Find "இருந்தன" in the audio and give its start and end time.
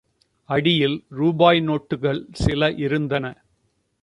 2.77-3.25